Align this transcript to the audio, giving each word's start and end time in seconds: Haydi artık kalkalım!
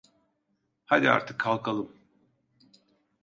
Haydi 0.85 1.09
artık 1.09 1.37
kalkalım! 1.39 1.91